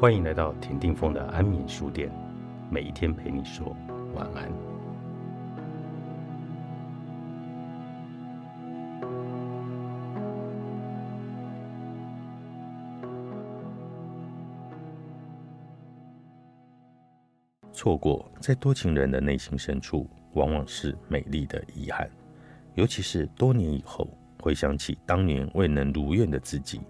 [0.00, 2.10] 欢迎来到田定峰的安眠书店，
[2.70, 3.76] 每一天陪你说
[4.14, 4.50] 晚安。
[17.74, 22.08] 错过在多情人的内心深处，往往是美丽的遗憾，
[22.74, 24.08] 尤其是多年以后
[24.40, 26.80] 回想起当年未能如愿的自己，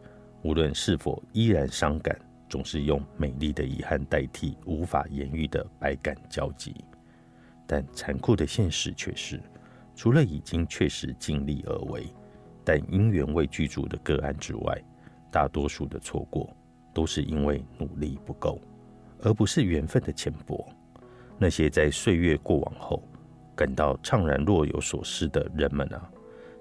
[0.43, 2.17] 无论是否依然伤感。
[2.51, 6.75] 总是用美丽的遗憾代替无法言喻的百感交集，
[7.65, 9.41] 但残酷的现实却是，
[9.95, 12.13] 除了已经确实尽力而为，
[12.65, 14.83] 但因缘未具足的个案之外，
[15.31, 16.51] 大多数的错过
[16.93, 18.61] 都是因为努力不够，
[19.23, 20.69] 而不是缘分的浅薄。
[21.39, 23.01] 那些在岁月过往后
[23.55, 26.11] 感到怅然若有所失的人们啊，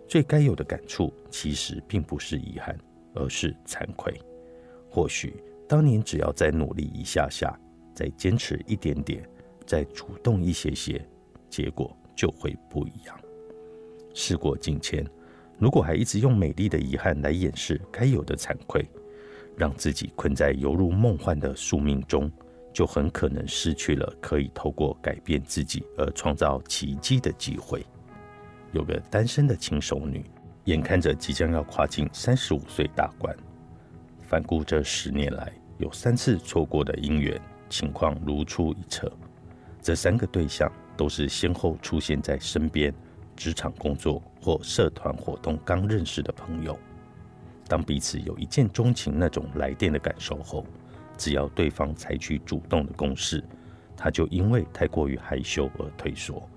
[0.07, 2.77] 最该有的感触其实并不是遗憾，
[3.15, 4.13] 而是惭愧。
[4.91, 5.33] 或许。
[5.69, 7.55] 当年只要再努力一下下，
[7.93, 9.23] 再坚持一点点，
[9.67, 10.99] 再主动一些些，
[11.47, 13.15] 结果就会不一样。
[14.15, 15.05] 事过境迁，
[15.59, 18.83] 如果还一直用美丽的遗憾来掩饰该有的惭愧，
[19.55, 22.31] 让自己困在犹如梦幻的宿命中，
[22.73, 27.85] 就很可能失去了可以透过改变自己而创造奇迹的机会。
[28.71, 30.25] 有个单身的轻熟女，
[30.63, 33.37] 眼看着即将要跨进三十五岁大关。
[34.29, 39.11] 反顾这十年来，有三次错过的姻缘，情况如出一辙。
[39.81, 42.93] 这三个对象都是先后出现在身边，
[43.35, 46.77] 职场工作或社团活动刚认识的朋友。
[47.67, 50.63] 当彼此有一见钟情那种来电的感受后，
[51.17, 53.43] 只要对方采取主动的攻势，
[53.97, 56.47] 他就因为太过于害羞而退缩，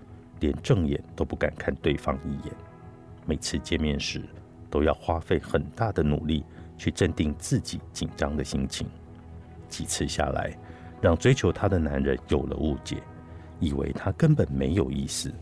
[0.41, 2.55] 连正眼都不敢看对方一眼。
[3.25, 4.21] 每次见面时，
[4.69, 6.45] 都要花费很大的努力。
[6.83, 8.89] 去镇定自己紧张的心情，
[9.69, 10.53] 几次下来，
[11.01, 12.97] 让追求她的男人有了误解，
[13.61, 15.33] 以为她根本没有意思，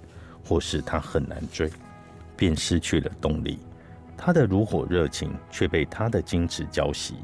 [0.45, 1.71] 或是她很难追，
[2.37, 3.59] 便失去了动力。
[4.19, 7.15] 他的如火热情却被他的矜持浇熄。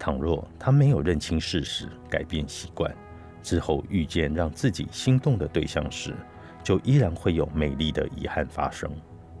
[0.00, 2.92] 倘若他没有认清事实，改变习惯，
[3.40, 6.12] 之后遇见让自己心动的对象时，
[6.64, 8.90] 就依然会有美丽的遗憾发生，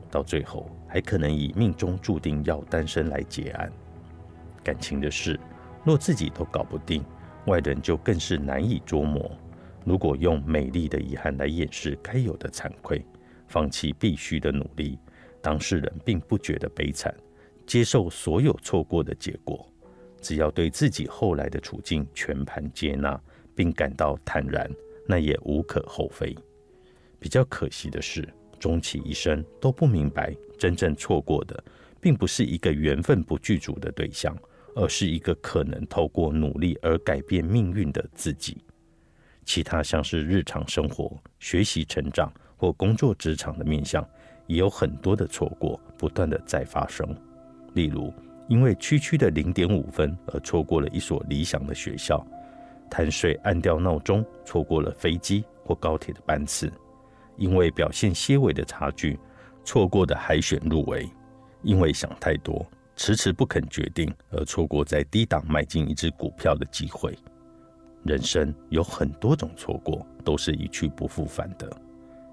[0.08, 3.72] 到最后还可能以命中注定要单身来结案。
[4.68, 5.40] 感情的事，
[5.82, 7.02] 若自己都搞不定，
[7.46, 9.30] 外人就更是难以捉摸。
[9.82, 13.02] 如果用美丽的遗憾来掩饰该有的惭愧，
[13.46, 14.98] 放弃必须的努力，
[15.40, 17.14] 当事人并不觉得悲惨，
[17.66, 19.66] 接受所有错过的结果，
[20.20, 23.18] 只要对自己后来的处境全盘接纳，
[23.54, 24.70] 并感到坦然，
[25.06, 26.36] 那也无可厚非。
[27.18, 31.64] 比较可惜的是，终其一生都不明白，真正错过的，
[32.02, 34.36] 并不是一个缘分不具足的对象。
[34.78, 38.58] 而是一个可能透过努力而改变命运的自己。
[39.44, 44.06] 其他像是日常生活、学习成长或工作职场的面向，
[44.46, 47.04] 也有很多的错过，不断的在发生。
[47.74, 48.14] 例如，
[48.46, 52.24] 因为区区的零点五分而错过了一所理想的学校；
[52.88, 56.68] 贪睡按掉闹钟，错过了飞机或高铁的班次；
[57.36, 59.18] 因为表现些微的差距，
[59.64, 61.04] 错过的海选入围；
[61.62, 62.64] 因为想太多。
[62.98, 67.16] 迟迟不肯决定，而错过在低档买进一只股票的机会。
[68.02, 71.70] 人生有很多种错过，都是一去不复返的。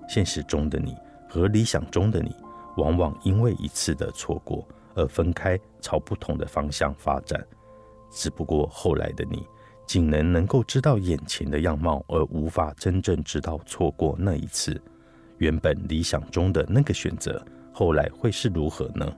[0.09, 0.95] 现实中的你
[1.29, 2.35] 和理想中的你，
[2.77, 7.45] 往往因为一次的错过而分开，朝不同的方向发展。
[8.09, 9.45] 只不过后来的你，
[9.85, 14.81] 仅能能够知道眼前的样貌，而无法真正知道错过那一次
[15.37, 17.39] 原本理想中的那个选择，
[17.71, 19.15] 后来会是如何呢？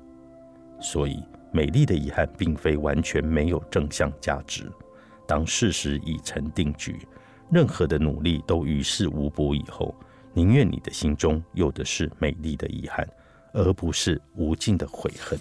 [0.82, 1.24] 所以。
[1.52, 4.70] 美丽的遗憾并非完全没有正向价值。
[5.26, 6.98] 当事实已成定局，
[7.52, 9.94] 任何的努力都于事无补以后，
[10.34, 13.08] 宁愿你的心中有的是美丽的遗憾，
[13.54, 15.38] 而不是无尽的悔恨。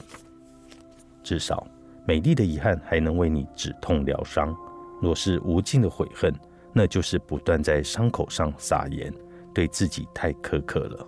[1.22, 1.66] 至少，
[2.06, 4.56] 美丽的遗憾还能为你止痛疗伤。
[5.02, 6.32] 若是无尽的悔恨，
[6.72, 9.12] 那就是不断在伤口上撒盐，
[9.52, 11.06] 对自己太苛刻了。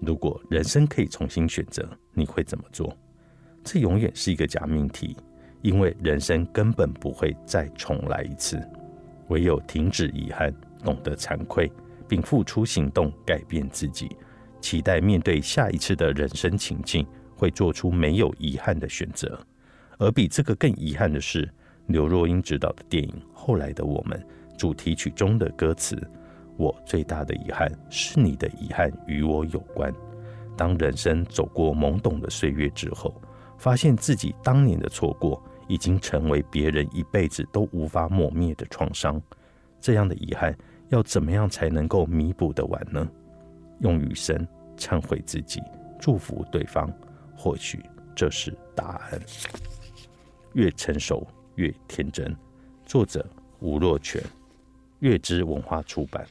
[0.00, 2.96] 如果人生可以重新选择，你会怎么做？
[3.66, 5.16] 这永远是一个假命题，
[5.60, 8.62] 因为人生根本不会再重来一次。
[9.26, 10.54] 唯有停止遗憾，
[10.84, 11.68] 懂得惭愧，
[12.06, 14.08] 并付出行动改变自己，
[14.60, 17.04] 期待面对下一次的人生情境，
[17.34, 19.36] 会做出没有遗憾的选择。
[19.98, 21.52] 而比这个更遗憾的是，
[21.88, 24.16] 刘若英执导的电影《后来的我们》
[24.56, 26.00] 主题曲中的歌词
[26.56, 29.92] ：“我最大的遗憾是你的遗憾与我有关。”
[30.56, 33.12] 当人生走过懵懂的岁月之后。
[33.58, 39.20] 发现自己当年的错过，已经成为别人一辈子都无法抹灭的创伤。
[39.80, 40.56] 这样的遗憾，
[40.88, 43.06] 要怎么样才能够弥补的完呢？
[43.80, 45.60] 用余生忏悔自己，
[45.98, 46.92] 祝福对方，
[47.36, 49.20] 或许这是答案。
[50.54, 51.26] 越成熟
[51.56, 52.34] 越天真。
[52.86, 53.24] 作者
[53.60, 54.22] 吴若权，
[55.00, 56.26] 月之文化出版。